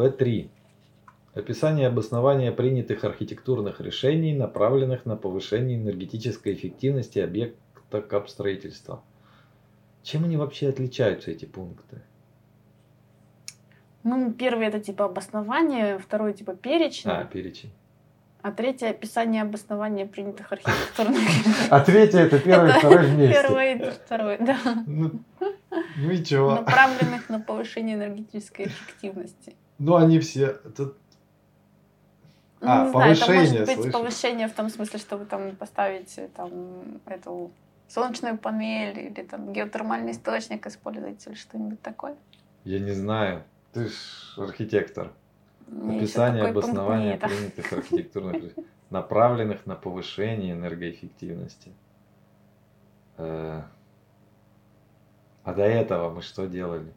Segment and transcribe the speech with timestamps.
[0.00, 0.48] Б3.
[1.34, 9.02] Описание обоснования принятых архитектурных решений, направленных на повышение энергетической эффективности объекта капстроительства.
[10.02, 12.00] Чем они вообще отличаются, эти пункты?
[14.02, 17.10] Ну, первый это типа обоснование, второй типа перечень.
[17.10, 17.70] А, перечень.
[18.40, 21.20] А третье описание обоснования принятых архитектурных.
[21.70, 23.34] А третье это первый, второй вместе.
[23.34, 24.58] Первый и второй, да.
[24.86, 25.20] Ну,
[26.10, 26.54] и чего?
[26.54, 29.54] Направленных на повышение энергетической эффективности.
[29.80, 30.60] Ну, они все...
[30.64, 30.92] Это...
[32.60, 33.92] Ну, А, не знаю, это повышение, может быть слышишь?
[33.92, 37.50] повышение в том смысле, что вы там поставите там эту
[37.88, 42.14] солнечную панель или там геотермальный источник используете или что-нибудь такое.
[42.64, 43.42] Я не знаю.
[43.72, 43.92] Ты ж
[44.36, 45.12] архитектор.
[45.66, 48.52] Мне Описание обоснования принятых архитектурных
[48.90, 51.72] направленных на повышение энергоэффективности.
[53.16, 53.62] Э,
[55.44, 56.92] А до этого мы что делали?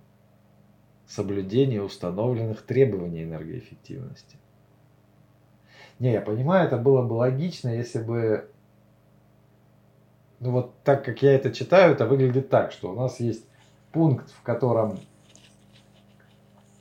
[1.16, 4.38] Соблюдение установленных требований энергоэффективности.
[6.00, 8.50] Не, я понимаю, это было бы логично, если бы...
[10.40, 13.46] Ну вот так как я это читаю, это выглядит так, что у нас есть
[13.92, 15.00] пункт, в котором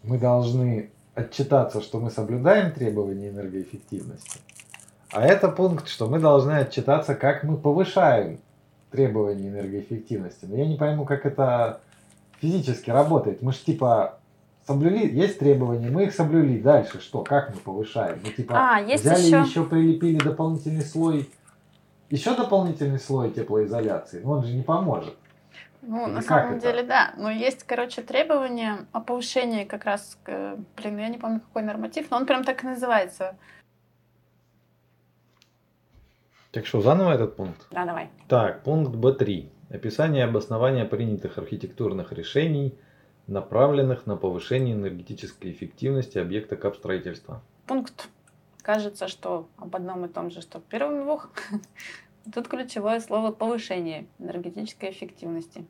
[0.02, 4.40] мы должны отчитаться, что мы соблюдаем требования энергоэффективности.
[5.10, 8.40] А это пункт, что мы должны отчитаться, как мы повышаем
[8.90, 10.46] требования энергоэффективности.
[10.46, 11.82] Но я не пойму, как это
[12.40, 13.42] физически работает.
[13.42, 14.20] Мы же типа
[14.66, 16.58] соблюли, есть требования, мы их соблюли.
[16.60, 17.22] Дальше что?
[17.22, 18.20] Как мы повышаем?
[18.24, 21.28] Мы типа А, есть взяли еще- еще прилепили дополнительный слой,
[22.10, 24.20] еще дополнительный слой теплоизоляции.
[24.22, 25.14] Но он же не поможет.
[25.84, 26.62] Ну, Или на самом это?
[26.62, 27.12] деле, да.
[27.16, 32.08] Но есть, короче, требования о повышении как раз, к- блин, я не помню, какой норматив,
[32.10, 33.34] но он прям так и называется.
[36.52, 37.66] Так что, заново этот пункт?
[37.70, 38.10] Да, давай.
[38.28, 39.48] Так, пункт Б3.
[39.70, 42.78] Описание обоснования принятых архитектурных решений,
[43.26, 47.42] направленных на повышение энергетической эффективности объекта капстроительства.
[47.66, 48.08] Пункт.
[48.62, 51.30] Кажется, что об одном и том же, что в первом двух.
[52.32, 55.64] Тут ключевое слово повышение энергетической эффективности.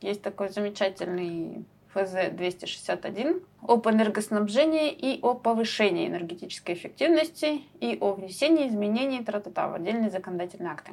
[0.00, 1.64] Есть такой замечательный
[1.94, 10.10] ФЗ-261 об энергоснабжении и о повышении энергетической эффективности и о внесении изменений тра-та-та в отдельные
[10.10, 10.92] законодательные акты.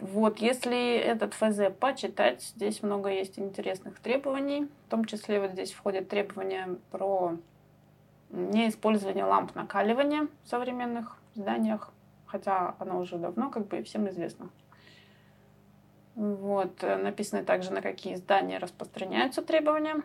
[0.00, 4.68] Вот, если этот ФЗ почитать, здесь много есть интересных требований.
[4.86, 7.36] В том числе вот здесь входят требования про
[8.30, 11.90] неиспользование ламп накаливания в современных зданиях,
[12.26, 14.50] хотя оно уже давно как бы всем известно.
[16.14, 20.02] Вот, э, написано также, на какие здания распространяются требования.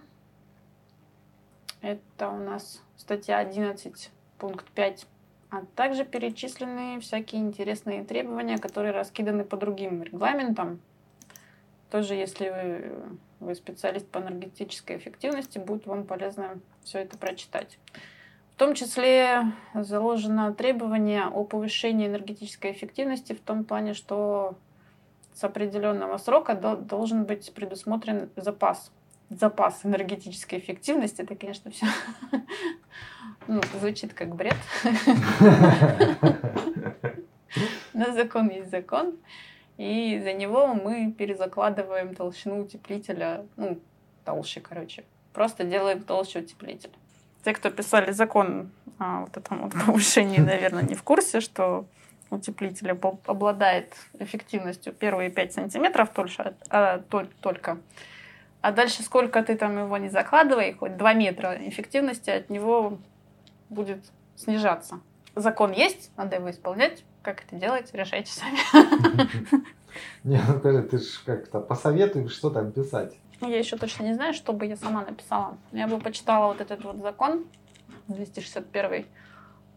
[1.82, 5.08] Это у нас статья 11, пункт 5.
[5.54, 10.82] А также перечислены всякие интересные требования, которые раскиданы по другим регламентам.
[11.92, 12.94] Тоже, если вы,
[13.40, 17.78] вы специалист по энергетической эффективности, будет вам полезно все это прочитать.
[18.54, 19.44] В том числе
[19.76, 24.56] заложено требование о повышении энергетической эффективности в том плане, что
[25.36, 28.92] с определенного срока до- должен быть предусмотрен запас.
[29.30, 31.86] Запас энергетической эффективности, это, конечно, все
[33.48, 34.56] ну, звучит как бред.
[37.94, 39.18] Но закон есть закон.
[39.78, 43.80] И за него мы перезакладываем толщину утеплителя, ну,
[44.24, 45.04] толще, короче.
[45.34, 46.92] Просто делаем толще утеплитель.
[47.44, 48.70] Те, кто писали закон
[49.00, 51.86] о вот этом вот повышении, наверное, не в курсе, что
[52.30, 57.80] утеплитель обл- обладает эффективностью первые 5 сантиметров только, а, толь- только.
[58.64, 62.98] А дальше сколько ты там его не закладывай, хоть 2 метра эффективности от него
[63.68, 64.00] будет
[64.38, 65.02] снижаться.
[65.36, 67.04] Закон есть, надо его исполнять.
[67.24, 68.58] Как это делать, решайте сами.
[70.24, 73.14] Не, ну скажи, ты ж как-то посоветуй, что там писать.
[73.42, 75.58] Ну, Я еще точно не знаю, что бы я сама написала.
[75.74, 77.44] Я бы почитала вот этот вот закон
[78.08, 79.06] 261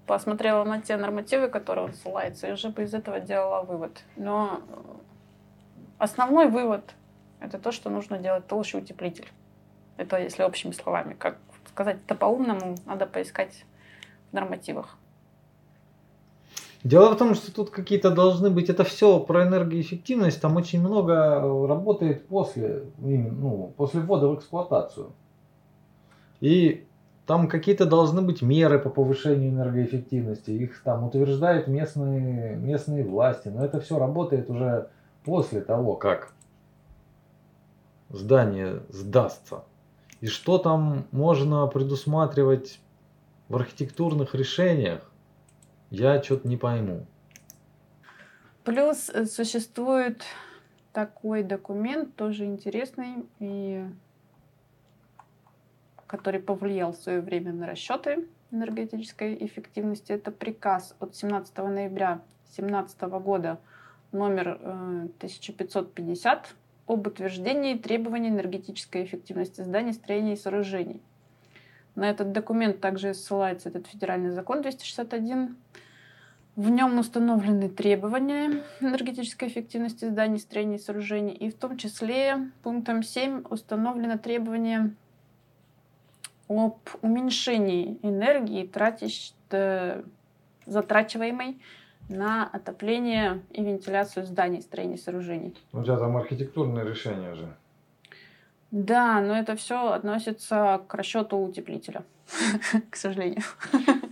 [0.07, 4.05] посмотрела на те нормативы, которые он ссылается, и уже бы из этого делала вывод.
[4.15, 4.77] Но э,
[5.99, 6.85] основной вывод–
[7.41, 9.29] это то, что нужно делать толще утеплитель.
[9.97, 11.15] Это если общими словами.
[11.15, 11.39] Как
[11.69, 13.65] сказать это по-умному, надо поискать
[14.31, 14.97] в нормативах.
[16.85, 21.41] Дело в том, что тут какие-то должны быть, это все про энергоэффективность, там очень много
[21.67, 25.12] работает после, ну, после ввода в эксплуатацию.
[26.41, 26.87] И
[27.27, 33.65] там какие-то должны быть меры по повышению энергоэффективности, их там утверждают местные, местные власти, но
[33.65, 34.91] это все работает уже
[35.25, 36.36] после того, как
[38.11, 39.64] здание сдастся.
[40.20, 42.81] И что там можно предусматривать
[43.49, 45.03] в архитектурных решениях,
[45.91, 47.06] я что-то не пойму.
[48.64, 50.23] Плюс э, существует
[50.93, 53.85] такой документ, тоже интересный, и
[56.06, 62.23] который повлиял в свое время на расчеты энергетической эффективности, это приказ от 17 ноября
[62.55, 63.61] 2017 года
[64.12, 66.49] номер 1550 э,
[66.87, 71.00] об утверждении требований энергетической эффективности зданий, строений и сооружений.
[71.94, 75.56] На этот документ также ссылается этот федеральный закон 261.
[76.55, 81.35] В нем установлены требования энергетической эффективности зданий, строений и сооружений.
[81.35, 84.94] И в том числе пунктом 7 установлено требование
[86.49, 89.32] об уменьшении энергии, тратящ...
[89.50, 90.03] Э,
[90.67, 91.59] затрачиваемой
[92.08, 95.55] на отопление и вентиляцию зданий, строений, сооружений.
[95.73, 97.49] У тебя там архитектурное решение же.
[98.70, 102.05] Да, но это все относится к расчету утеплителя,
[102.91, 103.43] к сожалению.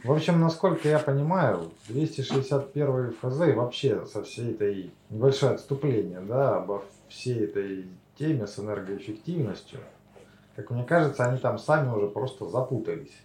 [0.05, 6.59] В общем, насколько я понимаю, 261 ФЗ и вообще со всей этой небольшое отступление, да,
[6.59, 7.87] обо всей этой
[8.17, 9.81] теме с энергоэффективностью,
[10.57, 13.17] как мне кажется, они там сами уже просто запутались.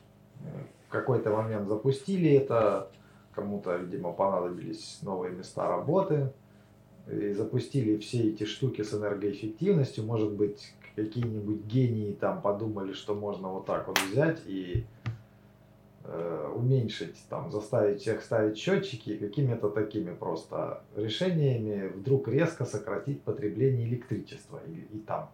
[0.87, 2.89] В какой-то момент запустили это,
[3.33, 6.31] кому-то, видимо, понадобились новые места работы,
[7.07, 10.03] и запустили все эти штуки с энергоэффективностью.
[10.05, 14.85] Может быть, какие-нибудь гении там подумали, что можно вот так вот взять и
[16.03, 23.87] э, уменьшить, там, заставить всех ставить счетчики, какими-то такими просто решениями вдруг резко сократить потребление
[23.87, 25.31] электричества и, и там,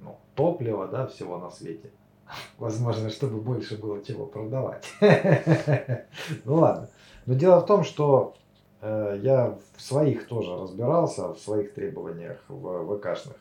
[0.00, 1.90] ну, топлива, да, всего на свете.
[2.58, 4.86] Возможно, чтобы больше было чего продавать.
[6.44, 6.88] Ну ладно.
[7.28, 8.36] Но дело в том, что
[8.80, 13.36] э, я в своих тоже разбирался, в своих требованиях в ВКшных.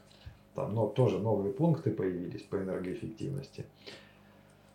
[0.56, 3.64] Там но тоже новые пункты появились по энергоэффективности.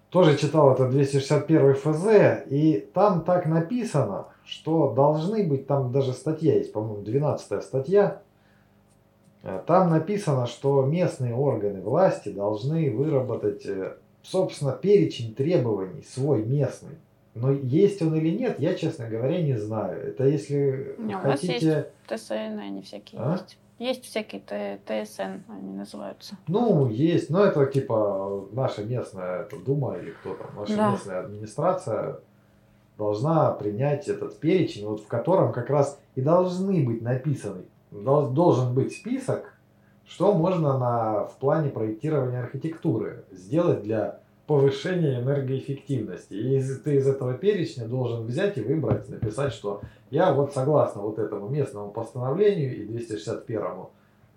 [0.08, 6.54] Тоже читал это 261 ФЗ, и там так написано, что должны быть, там даже статья
[6.54, 8.22] есть, по-моему, 12 статья,
[9.42, 13.92] э, там написано, что местные органы власти должны выработать, э,
[14.22, 16.96] собственно, перечень требований свой местный
[17.34, 20.08] но есть он или нет, я, честно говоря, не знаю.
[20.08, 21.16] Это если не, хотите...
[21.16, 23.32] У нас есть ТСН, они всякие а?
[23.32, 23.58] есть.
[23.78, 26.36] Есть всякие ТСН, они называются.
[26.46, 30.90] Ну, есть, но это типа наша местная это Дума или кто там, наша да.
[30.92, 32.20] местная администрация
[32.98, 38.92] должна принять этот перечень, вот в котором как раз и должны быть написаны, должен быть
[38.92, 39.54] список,
[40.06, 46.34] что можно на, в плане проектирования архитектуры сделать для повышение энергоэффективности.
[46.34, 51.18] И ты из этого перечня должен взять и выбрать, написать, что я вот согласно вот
[51.18, 53.86] этому местному постановлению и 261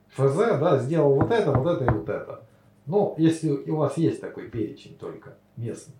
[0.10, 2.42] ФЗ, да, сделал вот это, вот это и вот это.
[2.86, 5.96] Ну, если у вас есть такой перечень только местный.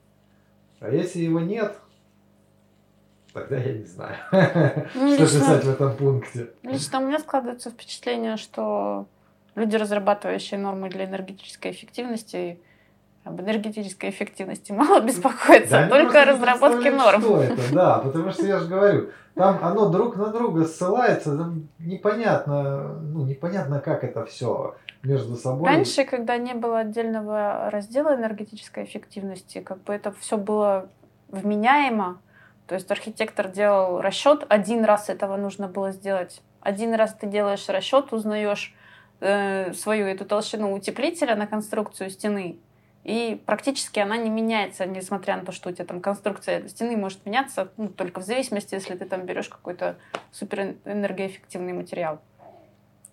[0.80, 1.76] А если его нет,
[3.34, 4.16] тогда я не знаю,
[4.96, 6.52] ну, что писать в этом пункте.
[6.64, 9.08] Лично у меня складывается впечатление, что
[9.56, 12.60] люди, разрабатывающие нормы для энергетической эффективности,
[13.26, 17.22] об энергетической эффективности мало беспокоиться, да, только о разработке норм.
[17.22, 21.68] Что это, да, потому что я же говорю, там оно друг на друга ссылается, там
[21.80, 25.68] непонятно, ну, непонятно, как это все между собой.
[25.68, 30.88] Раньше, когда не было отдельного раздела энергетической эффективности, как бы это все было
[31.30, 32.20] вменяемо,
[32.68, 36.42] то есть архитектор делал расчет, один раз этого нужно было сделать.
[36.62, 38.74] Один раз ты делаешь расчет, узнаешь
[39.20, 42.58] э, свою эту толщину утеплителя на конструкцию стены,
[43.06, 47.24] и практически она не меняется, несмотря на то, что у тебя там конструкция стены может
[47.24, 49.98] меняться, ну, только в зависимости, если ты там берешь какой-то
[50.32, 52.20] суперэнергоэффективный материал.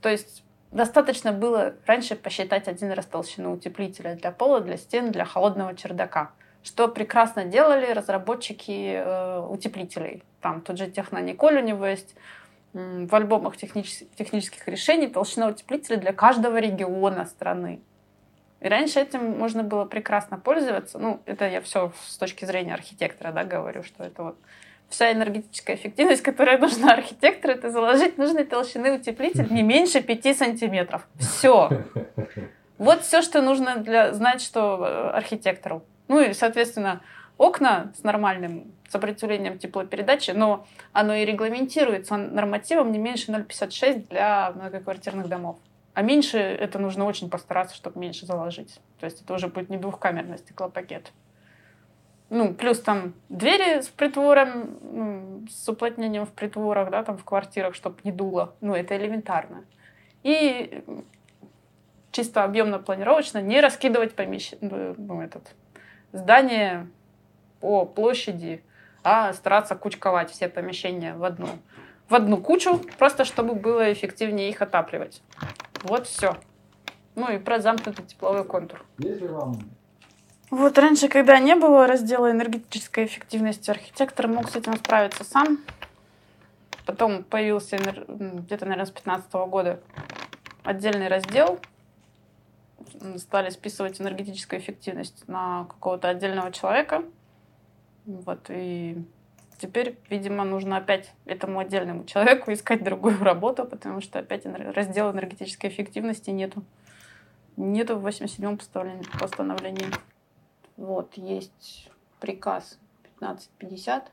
[0.01, 5.27] То есть достаточно было раньше посчитать один раз толщину утеплителя для пола, для стен, для
[5.27, 6.31] холодного чердака,
[6.63, 10.23] что прекрасно делали разработчики э, утеплителей.
[10.41, 12.15] Там тот же Технониколь у него есть
[12.73, 17.83] в альбомах технических, технических решений толщина утеплителя для каждого региона страны.
[18.63, 20.99] И раньше этим можно было прекрасно пользоваться.
[20.99, 24.37] Ну, это я все с точки зрения архитектора, да, говорю, что это вот
[24.89, 31.09] вся энергетическая эффективность, которая нужна архитектору, это заложить нужной толщины утеплитель не меньше 5 сантиметров.
[31.19, 31.71] Все.
[32.79, 35.83] Вот все, что нужно для знать, что э, архитектору.
[36.09, 37.01] Ну и, соответственно,
[37.39, 45.29] окна с нормальным сопротивлением теплопередачи, но оно и регламентируется нормативом не меньше 0,56 для многоквартирных
[45.29, 45.59] домов.
[45.95, 48.81] А меньше это нужно очень постараться, чтобы меньше заложить.
[48.99, 51.13] То есть это уже будет не двухкамерный стеклопакет.
[52.31, 57.75] Ну, плюс там двери с притвором, ну, с уплотнением в притворах, да, там в квартирах,
[57.75, 58.55] чтобы не дуло.
[58.63, 59.65] Ну, это элементарно.
[60.23, 60.83] И
[62.11, 65.55] чисто объемно-планировочно не раскидывать помещение, ну, этот,
[66.13, 66.87] здание
[67.61, 68.63] по площади,
[69.05, 71.49] а стараться кучковать все помещения в одну,
[72.09, 75.23] в одну кучу, просто чтобы было эффективнее их отапливать.
[75.83, 76.37] Вот все.
[77.15, 78.85] Ну и про замкнутый тепловой контур.
[78.99, 79.59] Если вам
[80.51, 85.59] Вот раньше, когда не было раздела энергетической эффективности, архитектор мог с этим справиться сам.
[86.87, 89.81] Потом появился где-то, наверное, с 2015 года
[90.63, 91.59] отдельный раздел.
[93.17, 97.05] Стали списывать энергетическую эффективность на какого-то отдельного человека.
[98.05, 99.05] Вот, и
[99.63, 105.69] теперь, видимо, нужно опять этому отдельному человеку искать другую работу, потому что опять раздела энергетической
[105.69, 106.65] эффективности нету.
[107.57, 108.59] Нету в 87-м
[109.19, 109.87] постановлении.
[110.77, 112.79] Вот, есть приказ
[113.17, 114.11] 1550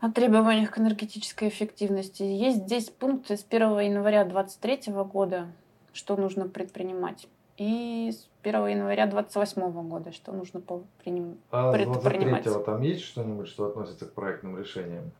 [0.00, 2.22] о требованиях к энергетической эффективности.
[2.22, 5.52] Есть здесь пункты с 1 января 2023 года,
[5.92, 7.28] что нужно предпринимать.
[7.56, 11.36] И с 1 января 2028 года, что нужно предпринимать.
[11.50, 15.10] А с 23 там есть что-нибудь, что относится к проектным решениям?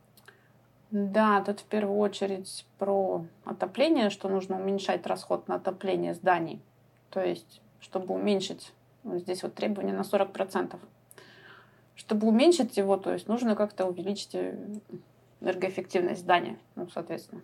[0.91, 6.63] Да, тут в первую очередь про отопление, что нужно уменьшать расход на отопление зданий.
[7.11, 8.73] То есть, чтобы уменьшить
[9.17, 10.77] Здесь вот требование на 40%.
[11.95, 14.57] Чтобы уменьшить его, то есть нужно как-то увеличить э,
[15.41, 17.43] энергоэффективность здания, ну, соответственно.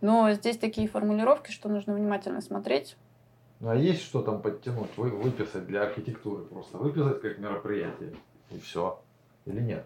[0.00, 2.96] Но здесь такие формулировки, что нужно внимательно смотреть.
[3.60, 8.14] Ну а есть что там подтянуть, вы, выписать для архитектуры просто, выписать как мероприятие
[8.50, 9.00] и все,
[9.46, 9.84] или нет?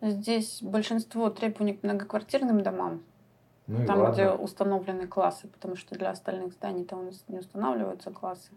[0.00, 3.02] Здесь большинство требований к многоквартирным домам,
[3.66, 8.52] ну там, где установлены классы, потому что для остальных зданий там не устанавливаются классы.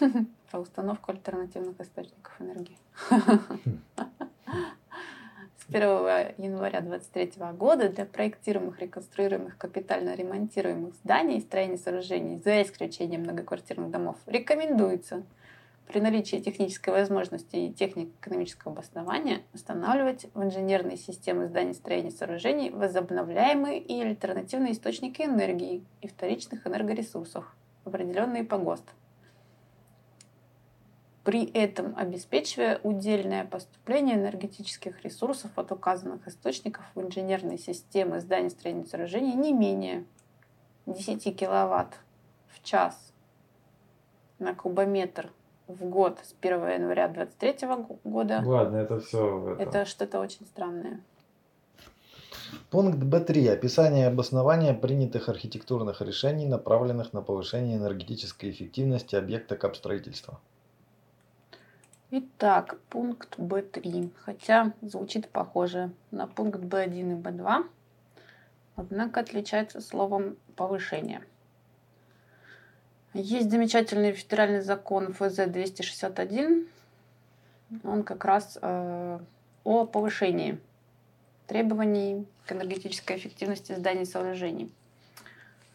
[0.50, 2.78] Про установку альтернативных источников энергии.
[5.72, 5.88] С 1
[6.36, 13.90] января 2023 года для проектируемых, реконструируемых, капитально ремонтируемых зданий и строений сооружений, за исключением многоквартирных
[13.90, 15.22] домов, рекомендуется–
[15.92, 22.70] при наличии технической возможности и техник экономического обоснования устанавливать в инженерные системы зданий, строений, сооружений
[22.70, 27.44] возобновляемые и альтернативные источники энергии и вторичных энергоресурсов,
[27.84, 28.84] определенные по ГОСТ.
[31.24, 38.86] При этом обеспечивая удельное поступление энергетических ресурсов от указанных источников в инженерные системы зданий, строений,
[38.86, 40.04] сооружений не менее
[40.86, 41.94] 10 киловатт
[42.48, 43.12] в час
[44.40, 45.30] на кубометр
[45.68, 48.42] в год с 1 января 2023 года.
[48.44, 49.56] Ладно, это все.
[49.58, 51.00] Это, это что-то очень странное.
[52.70, 53.48] Пункт Б3.
[53.50, 60.40] Описание и обоснование принятых архитектурных решений, направленных на повышение энергетической эффективности объекта капстроительства.
[62.14, 64.10] Итак, пункт Б3.
[64.18, 67.64] Хотя звучит похоже на пункт Б1 и Б2,
[68.76, 71.22] однако отличается словом повышение.
[73.14, 76.68] Есть замечательный федеральный закон ФЗ-261.
[77.82, 79.18] Он как раз э,
[79.64, 80.60] о повышении
[81.46, 84.70] требований к энергетической эффективности зданий и сооружений.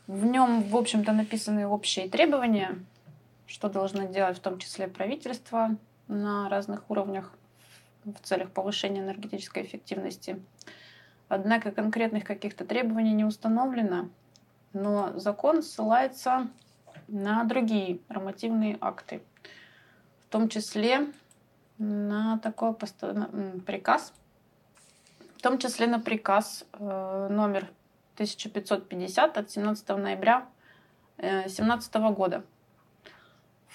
[0.05, 2.77] В нем, в общем-то, написаны общие требования,
[3.47, 5.75] что должно делать в том числе правительство
[6.07, 7.31] на разных уровнях
[8.03, 10.41] в целях повышения энергетической эффективности.
[11.27, 14.09] Однако конкретных каких-то требований не установлено,
[14.73, 16.47] но закон ссылается
[17.07, 19.21] на другие нормативные акты,
[20.27, 21.11] в том числе
[21.77, 24.13] на такой приказ,
[25.37, 27.69] в том числе на приказ э, номер
[28.15, 30.47] 1550 от 17 ноября
[31.17, 32.43] 2017 э, года,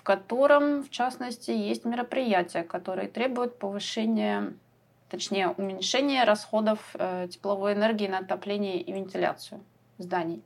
[0.02, 4.52] в котором, в частности, есть мероприятия, которые требуют повышения,
[5.08, 9.62] точнее, уменьшения расходов э, тепловой энергии на отопление и вентиляцию
[9.98, 10.42] зданий.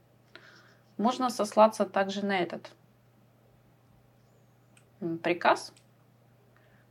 [0.99, 2.71] Можно сослаться также на этот
[5.23, 5.73] приказ.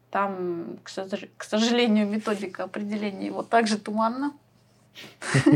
[0.09, 4.33] Там, к сожалению, методика определения его также туманна.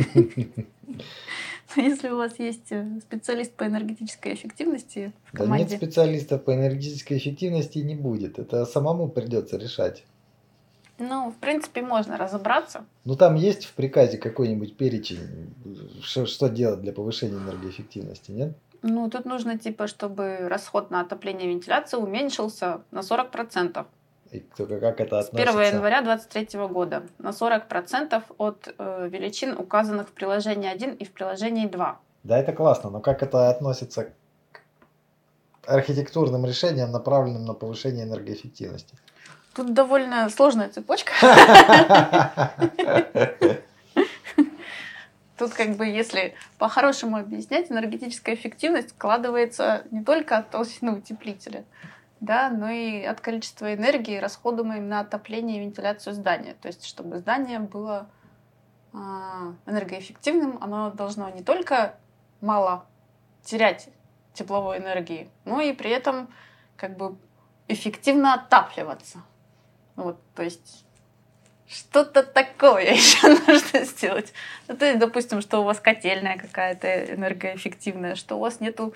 [1.76, 5.66] Если у вас есть э, специалист по энергетической эффективности в команде...
[5.66, 8.40] Да нет специалиста по энергетической эффективности не будет.
[8.40, 10.04] Это самому придется решать.
[10.98, 12.86] Ну, в принципе, можно разобраться.
[13.06, 15.54] Ну, там есть в приказе какой-нибудь перечень,
[16.02, 18.58] что, что делать для повышения энергоэффективности, нет?
[18.82, 23.86] Ну, тут нужно, типа, чтобы расход на отопление и вентиляцию уменьшился на 40%.
[24.32, 25.52] И только как это относится?
[25.52, 31.06] С 1 января 2023 года на 40% от э, величин, указанных в приложении 1 и
[31.06, 32.00] в приложении 2.
[32.24, 34.12] Да, это классно, но как это относится
[34.52, 34.62] к
[35.66, 38.96] архитектурным решениям, направленным на повышение энергоэффективности?
[39.56, 41.14] Тут довольно сложная цепочка.
[45.38, 51.64] Тут как бы, если по-хорошему объяснять, энергетическая эффективность складывается не только от толщины утеплителя,
[52.20, 56.56] да, но и от количества энергии, расходуемой на отопление и вентиляцию здания.
[56.62, 58.10] То есть, чтобы здание было
[58.94, 61.96] а, энергоэффективным, оно должно не только
[62.42, 62.86] мало
[63.44, 63.90] терять
[64.34, 66.30] тепловой энергии, но и при этом
[66.76, 67.18] как бы
[67.68, 69.22] эффективно отапливаться.
[69.96, 70.86] Вот, то есть
[71.68, 74.34] что-то такое еще нужно сделать.
[74.68, 78.94] Ну, то есть, допустим, что у вас котельная какая-то энергоэффективная, что у вас нету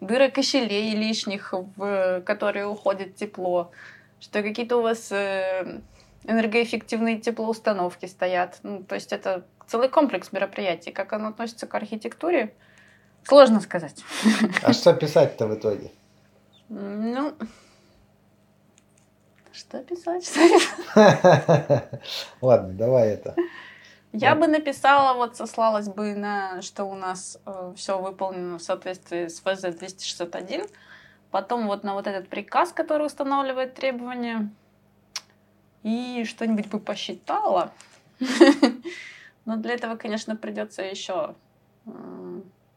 [0.00, 3.70] дырок и щелей лишних, в которые уходит тепло,
[4.18, 5.80] что какие-то у вас э,
[6.24, 8.58] энергоэффективные теплоустановки стоят.
[8.62, 10.92] Ну, то есть это целый комплекс мероприятий.
[10.92, 12.54] Как оно относится к архитектуре,
[13.24, 14.02] сложно сказать.
[14.62, 15.90] А что писать-то в итоге?
[16.68, 17.34] Ну,
[19.52, 20.30] что писать?
[22.40, 23.34] Ладно, давай это.
[24.12, 29.28] Я бы написала, вот сослалась бы на, что у нас э, все выполнено в соответствии
[29.28, 30.68] с ФЗ-261.
[31.30, 34.50] Потом вот на вот этот приказ, который устанавливает требования.
[35.84, 37.72] И что-нибудь бы посчитала.
[39.44, 41.34] Но для этого, конечно, придется еще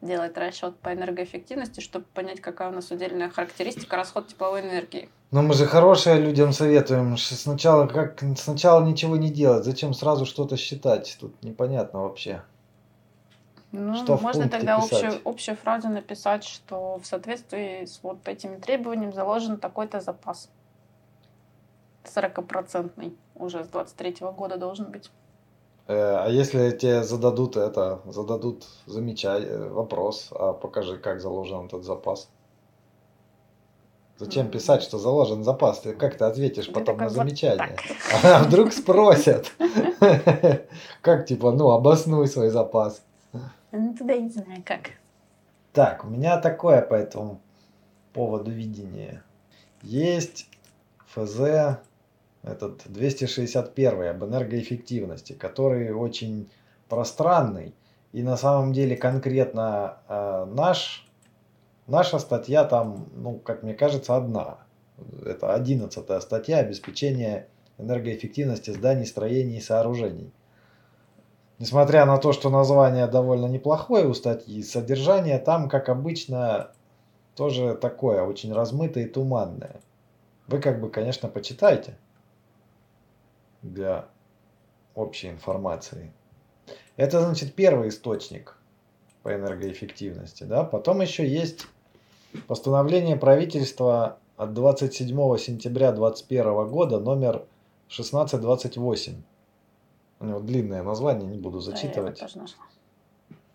[0.01, 5.09] делать расчет по энергоэффективности, чтобы понять, какая у нас удельная характеристика расход тепловой энергии.
[5.33, 7.17] Но мы же хорошие людям советуем.
[7.17, 11.17] Сначала как сначала ничего не делать, зачем сразу что-то считать?
[11.19, 12.43] Тут непонятно вообще.
[13.71, 15.03] Ну, Что можно тогда писать?
[15.03, 20.51] общую, общую фразу написать, что в соответствии с вот этими требованиями заложен такой-то запас.
[22.03, 25.09] 40-процентный уже с 23 года должен быть.
[25.87, 31.83] Э, А если тебе зададут это, зададут замечай э, вопрос, а покажи, как заложен этот
[31.83, 32.29] запас.
[34.17, 35.79] Зачем писать, что заложен запас?
[35.79, 37.57] Ты как ты ответишь Ты потом на «Вот замечание?
[37.57, 38.23] так».
[38.23, 39.51] А вдруг спросят?
[41.01, 43.03] Как типа, ну, обоснуй свой запас.
[43.71, 44.91] Ну, тогда я не знаю, как.
[45.71, 47.41] Так, у меня такое по этому
[48.13, 49.23] поводу видение.
[49.81, 50.47] Есть
[51.07, 51.79] ФЗ
[52.43, 56.51] этот 261 об энергоэффективности, который очень
[56.87, 57.73] пространный.
[58.11, 61.09] И на самом деле конкретно э, наш,
[61.87, 64.59] наша статья там, ну, как мне кажется, одна.
[65.25, 67.47] Это 11 статья обеспечения
[67.77, 70.31] энергоэффективности зданий, строений и сооружений.
[71.59, 76.71] Несмотря на то, что название довольно неплохое у статьи, содержание там, как обычно,
[77.35, 79.81] тоже такое, очень размытое и туманное.
[80.47, 81.97] Вы как бы, конечно, почитайте
[83.61, 84.05] для
[84.93, 86.11] общей информации.
[86.97, 88.57] Это, значит, первый источник
[89.23, 90.43] по энергоэффективности.
[90.43, 90.63] Да?
[90.63, 91.65] Потом еще есть
[92.47, 97.45] постановление правительства от 27 сентября 2021 года номер
[97.87, 99.21] 1628.
[100.19, 102.23] У него длинное название, не буду зачитывать.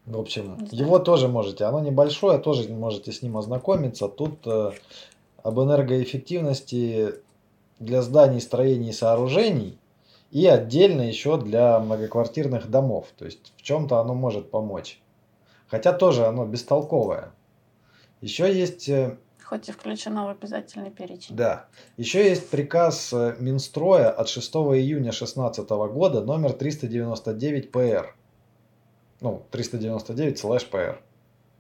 [0.06, 1.64] В общем, его тоже можете.
[1.64, 4.08] Оно небольшое, тоже можете с ним ознакомиться.
[4.08, 4.72] Тут э,
[5.42, 7.14] об энергоэффективности
[7.78, 9.78] для зданий, строений и сооружений
[10.30, 13.06] и отдельно еще для многоквартирных домов.
[13.16, 15.00] То есть в чем-то оно может помочь.
[15.68, 17.32] Хотя тоже оно бестолковое.
[18.20, 21.36] Еще есть э, Хоть и включено в обязательный перечень.
[21.36, 21.66] да.
[21.96, 28.14] Еще есть приказ э, Минстроя от 6 июня 2016 года номер 399 ПР.
[29.20, 31.00] Ну, 399 слэш ПР.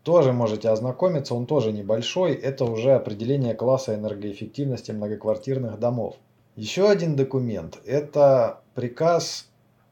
[0.02, 2.34] Тоже можете ознакомиться, он тоже небольшой.
[2.34, 6.16] Это уже определение класса энергоэффективности многоквартирных домов.
[6.56, 7.78] Еще один документ.
[7.84, 9.48] Это приказ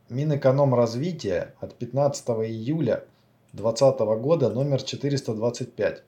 [0.08, 3.04] Минэкономразвития от 15 июля
[3.52, 6.02] 2020 года номер 425.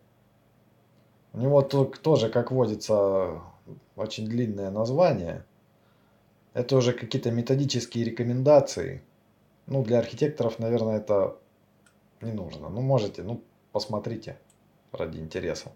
[1.32, 3.40] У него тут тоже, как водится,
[3.96, 5.44] очень длинное название.
[6.54, 9.02] Это уже какие-то методические рекомендации.
[9.66, 11.36] Ну, для архитекторов, наверное, это
[12.20, 12.68] не нужно.
[12.68, 14.38] Ну, можете, ну, посмотрите
[14.92, 15.70] ради интереса.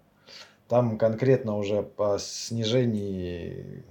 [0.68, 3.84] Там конкретно уже по снижении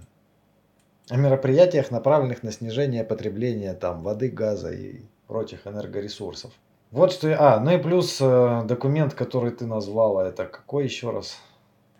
[1.10, 6.52] о мероприятиях, направленных на снижение потребления там воды, газа и прочих энергоресурсов.
[6.92, 7.38] Вот что я...
[7.40, 11.38] А, ну и плюс э, документ, который ты назвала, это какой еще раз?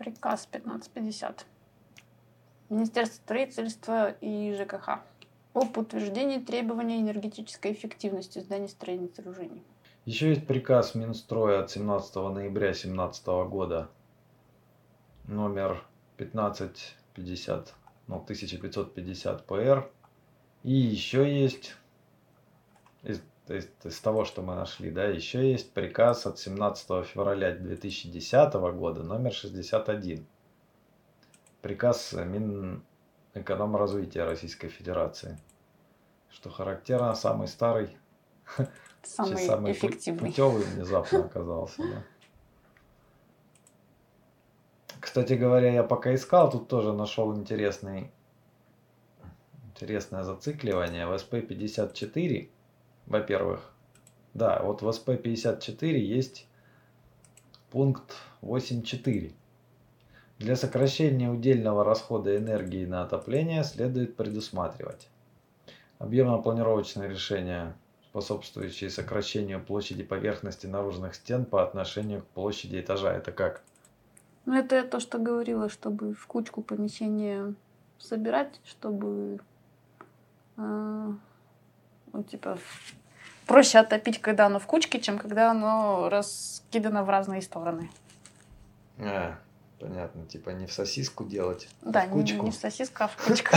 [0.02, 1.46] Приказ 1550.
[2.70, 4.98] Министерство строительства и ЖКХ
[5.54, 9.62] об утверждении требований энергетической эффективности зданий, строений сооружений.
[10.04, 13.90] Еще есть приказ Минстроя от 17 ноября 2017 года,
[15.28, 15.84] номер
[16.16, 17.72] 1550,
[18.08, 19.88] ну, 1550 ПР.
[20.64, 21.76] И еще есть,
[23.04, 28.54] из, из, из того, что мы нашли, да, еще есть приказ от 17 февраля 2010
[28.54, 30.26] года, номер 61.
[31.60, 35.38] Приказ Минэкономразвития Российской Федерации.
[36.30, 37.96] Что характерно, самый старый
[39.02, 40.30] Самый, самый эффективный.
[40.30, 42.04] путевый внезапно оказался, да.
[45.00, 48.12] Кстати говоря, я пока искал, тут тоже нашел интересный,
[49.64, 51.06] интересное зацикливание.
[51.06, 52.48] В SP54,
[53.06, 53.72] во-первых,
[54.34, 56.46] да, вот в SP54 есть
[57.70, 59.32] пункт 8.4,
[60.38, 65.08] Для сокращения удельного расхода энергии на отопление следует предусматривать
[65.98, 67.76] объемно-планировочные решения,
[68.10, 73.12] способствующие сокращению площади поверхности наружных стен по отношению к площади этажа.
[73.12, 73.62] Это как?
[74.44, 77.54] Ну, это то, что говорила, чтобы в кучку помещения
[77.98, 79.38] собирать, чтобы
[80.56, 81.12] э,
[82.12, 82.58] ну, типа
[83.46, 87.90] проще отопить, когда оно в кучке, чем когда оно раскидано в разные стороны.
[88.98, 89.38] А,
[89.80, 92.38] понятно, типа не в сосиску делать, да, а в кучку.
[92.38, 93.56] Не, не в сосиску, а в кучку.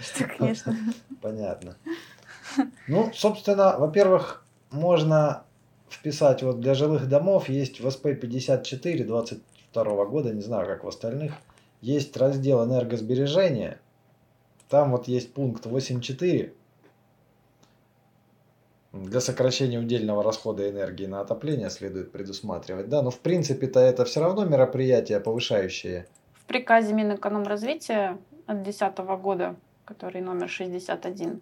[0.00, 0.76] Что, конечно.
[1.20, 1.76] Понятно.
[2.86, 5.44] Ну, собственно, во-первых, можно
[5.90, 10.88] вписать вот для жилых домов есть в СП 54 22 года, не знаю, как в
[10.88, 11.34] остальных,
[11.80, 13.80] есть раздел энергосбережения.
[14.68, 16.52] Там вот есть пункт 8.4
[18.92, 22.88] для сокращения удельного расхода энергии на отопление следует предусматривать.
[22.88, 26.06] Да, но в принципе-то это все равно мероприятия повышающие.
[26.34, 31.40] В приказе Минэкономразвития от 2010 года, который номер 61,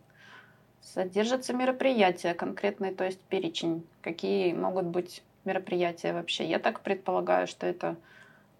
[0.83, 6.49] содержатся мероприятия конкретные, то есть перечень, какие могут быть мероприятия вообще.
[6.49, 7.97] Я так предполагаю, что это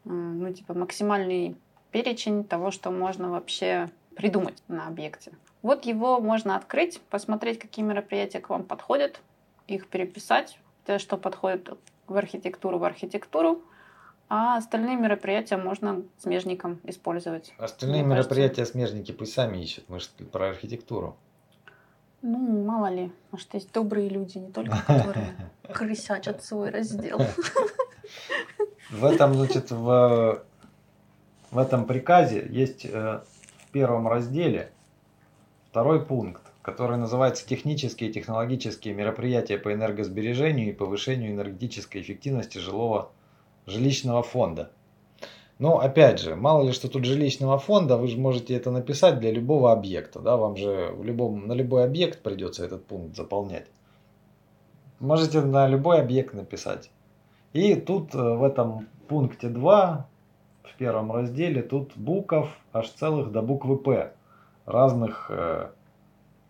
[0.05, 1.57] ну, типа максимальный
[1.91, 5.33] перечень того, что можно вообще придумать на объекте.
[5.67, 9.21] Вот его можно открыть, посмотреть, какие мероприятия к вам подходят,
[9.67, 11.77] их переписать, то, что подходит
[12.07, 13.63] в архитектуру, в архитектуру,
[14.29, 17.53] а остальные мероприятия можно смежником использовать.
[17.59, 18.75] Остальные мероприятия кажется...
[18.75, 21.17] смежники пусть сами ищут, мы же про архитектуру.
[22.23, 25.35] Ну, мало ли, может, есть добрые люди, не только которые
[25.73, 27.21] крысячат свой раздел.
[28.91, 30.45] В этом, значит, в,
[31.51, 33.21] в этом приказе есть э,
[33.59, 34.71] в первом разделе
[35.77, 43.11] Второй пункт, который называется «Технические и технологические мероприятия по энергосбережению и повышению энергетической эффективности жилого,
[43.67, 44.71] жилищного фонда».
[45.59, 49.31] Но опять же, мало ли что тут жилищного фонда, вы же можете это написать для
[49.31, 50.21] любого объекта.
[50.21, 50.39] Да?
[50.39, 53.67] Вам же в любом, на любой объект придется этот пункт заполнять.
[54.99, 56.91] Можете на любой объект написать.
[57.53, 60.09] И тут э, в этом пункте 2,
[60.63, 64.15] в первом разделе, тут букв аж целых до буквы П
[64.67, 65.71] разных э,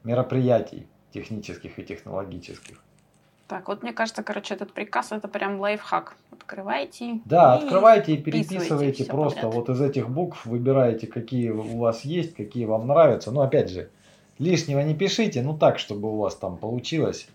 [0.04, 2.82] мероприятий технических и технологических.
[3.48, 6.16] Так, вот мне кажется, короче, этот приказ это прям лайфхак.
[6.32, 7.20] Открывайте.
[7.24, 9.54] Да, и открывайте и переписывайте просто подряд.
[9.54, 13.30] вот из этих букв выбираете, какие у вас есть, какие вам нравятся.
[13.30, 13.88] Но опять же,
[14.38, 17.28] лишнего не пишите, ну так, чтобы у вас там получилось.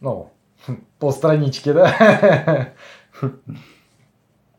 [0.00, 0.30] Ну,
[0.98, 2.74] полстранички, да?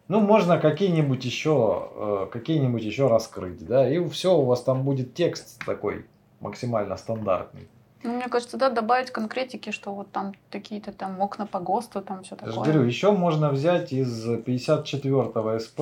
[0.08, 5.14] Ну, можно какие-нибудь еще, э, какие-нибудь еще раскрыть, да, и все, у вас там будет
[5.14, 6.06] текст такой
[6.40, 7.68] максимально стандартный.
[8.04, 12.24] Ну, мне кажется, да, добавить конкретики, что вот там какие-то там окна по ГОСТу, там
[12.24, 12.54] все такое.
[12.54, 15.82] Я же говорю, еще можно взять из 54 СП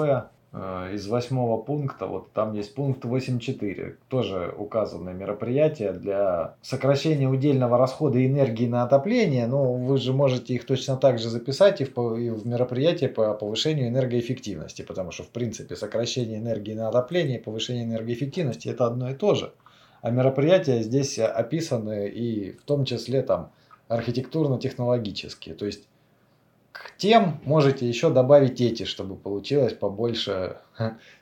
[0.93, 8.25] из восьмого пункта, вот там есть пункт 8.4, тоже указаны мероприятия для сокращения удельного расхода
[8.25, 12.29] энергии на отопление, но вы же можете их точно так же записать и в, и
[12.29, 17.83] в мероприятие по повышению энергоэффективности, потому что в принципе сокращение энергии на отопление и повышение
[17.83, 19.51] энергоэффективности это одно и то же.
[20.01, 23.51] А мероприятия здесь описаны и в том числе там
[23.89, 25.87] архитектурно-технологические, то есть
[26.75, 30.57] к тем можете еще добавить эти, чтобы получилось побольше,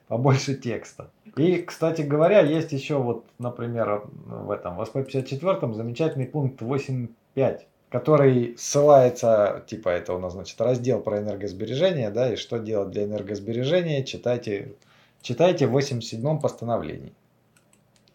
[0.07, 1.11] побольше текста.
[1.37, 8.55] И, кстати говоря, есть еще вот, например, в этом в СП-54 замечательный пункт 8.5, который
[8.57, 14.03] ссылается, типа это у нас, значит, раздел про энергосбережение, да, и что делать для энергосбережения,
[14.03, 14.73] читайте,
[15.21, 17.13] читайте в 87 постановлении.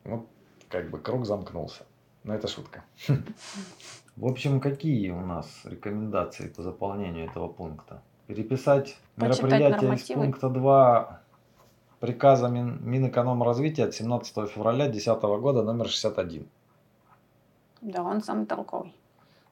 [0.05, 0.27] Вот,
[0.69, 1.85] как бы круг замкнулся.
[2.29, 2.85] Но это шутка.
[4.17, 8.03] В общем, какие у нас рекомендации по заполнению этого пункта?
[8.27, 11.23] Переписать Почитать мероприятие из пункта 2
[12.01, 16.47] приказа Мин, Минэкономразвития от 17 февраля 2010 года номер 61.
[17.81, 18.95] Да, он самый толковый.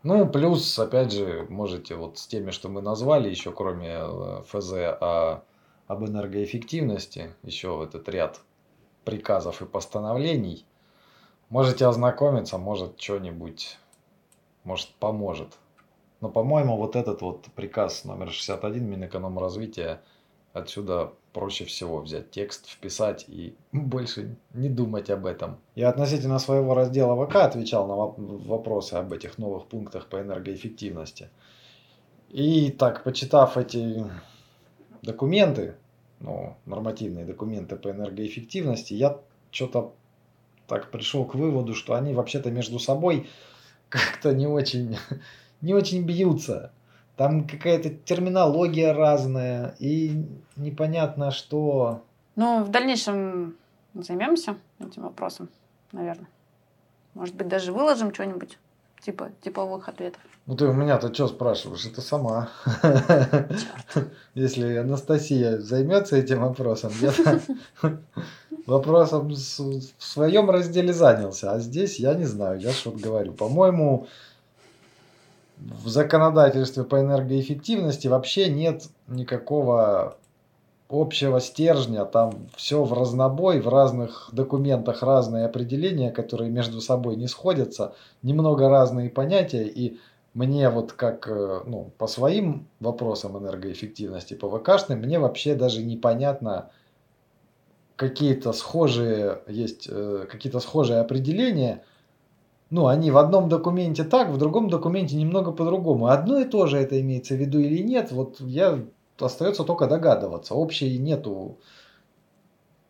[0.02, 4.72] Ну, плюс, опять же, можете вот с теми, что мы назвали, еще кроме э, ФЗ
[5.00, 5.44] о,
[5.86, 8.42] об энергоэффективности, еще этот ряд
[9.06, 10.66] приказов и постановлений,
[11.48, 13.78] можете ознакомиться, может, что-нибудь
[14.64, 15.58] может поможет.
[16.20, 20.00] Но, по-моему, вот этот вот приказ номер 61 Минэкономразвития,
[20.52, 25.58] отсюда проще всего взять текст, вписать и больше не думать об этом.
[25.74, 31.28] Я относительно своего раздела ВК отвечал на вопросы об этих новых пунктах по энергоэффективности.
[32.30, 34.04] И так, почитав эти
[35.02, 35.76] документы,
[36.18, 39.94] ну, нормативные документы по энергоэффективности, я что-то
[40.66, 43.28] так пришел к выводу, что они вообще-то между собой
[43.88, 44.96] как-то не очень,
[45.60, 46.72] не очень бьются.
[47.16, 50.26] Там какая-то терминология разная, и
[50.56, 52.02] непонятно, что...
[52.34, 53.56] Ну, в дальнейшем
[53.94, 55.48] займемся этим вопросом,
[55.92, 56.28] наверное.
[57.14, 58.58] Может быть, даже выложим что-нибудь
[59.00, 60.20] типа типовых ответов.
[60.46, 61.86] Ну ты у меня-то что спрашиваешь?
[61.86, 62.50] Это сама.
[64.34, 67.12] Если Анастасия займется этим вопросом, я
[68.66, 69.34] вопросом в
[69.98, 73.32] своем разделе занялся, а здесь я не знаю, я что-то говорю.
[73.32, 74.06] По-моему,
[75.58, 80.16] в законодательстве по энергоэффективности вообще нет никакого
[80.88, 87.26] общего стержня, там все в разнобой, в разных документах разные определения, которые между собой не
[87.26, 89.98] сходятся, немного разные понятия, и
[90.34, 96.70] мне вот как э, ну, по своим вопросам энергоэффективности, по ВКшным, мне вообще даже непонятно
[97.96, 101.82] какие-то схожие, есть э, какие-то схожие определения,
[102.68, 106.08] ну, они в одном документе так, в другом документе немного по-другому.
[106.08, 108.84] Одно и то же это имеется в виду или нет, вот я
[109.18, 110.54] остается только догадываться.
[110.54, 111.58] Общей нету,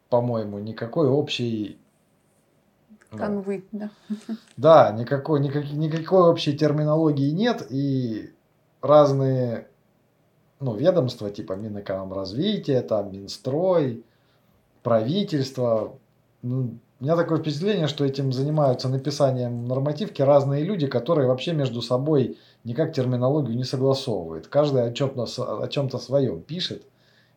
[0.08, 1.78] по-моему, никакой общей...
[3.12, 3.90] Ну, Канвы, да.
[4.56, 8.34] Да, никакой, никак, никакой общей терминологии нет, и
[8.82, 9.68] разные
[10.60, 14.04] ну, ведомства, типа Минэкономразвития, там, Минстрой,
[14.82, 15.98] правительство,
[16.42, 21.82] ну, у меня такое впечатление, что этим занимаются написанием нормативки разные люди, которые вообще между
[21.82, 24.46] собой никак терминологию не согласовывают.
[24.46, 25.24] Каждый о чем-то,
[25.62, 26.86] о чем-то своем пишет,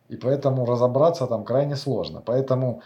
[0.08, 2.22] и поэтому разобраться там крайне сложно.
[2.24, 2.82] Поэтому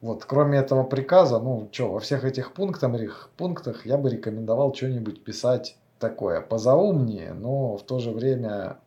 [0.00, 5.22] вот, кроме этого приказа, ну что, во всех этих пунктах, пунктах я бы рекомендовал что-нибудь
[5.22, 8.78] писать такое позаумнее, но в то же время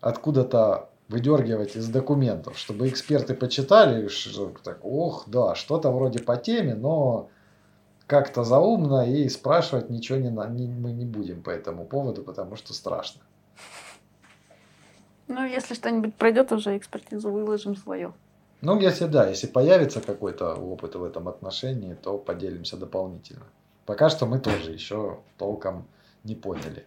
[0.00, 6.74] откуда-то выдергивать из документов, чтобы эксперты почитали, что так, ох, да, что-то вроде по теме,
[6.74, 7.28] но
[8.06, 12.74] как-то заумно и спрашивать ничего не, не, мы не будем по этому поводу, потому что
[12.74, 13.20] страшно.
[15.28, 18.12] Ну, если что-нибудь пройдет, уже экспертизу выложим свое.
[18.60, 23.46] Ну, если да, если появится какой-то опыт в этом отношении, то поделимся дополнительно.
[23.86, 25.86] Пока что мы тоже еще толком
[26.22, 26.86] не поняли.